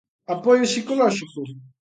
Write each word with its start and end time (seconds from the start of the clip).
¿Apoio 0.33 0.69
psicolóxico? 0.71 1.41